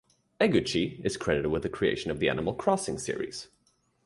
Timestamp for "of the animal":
2.09-2.55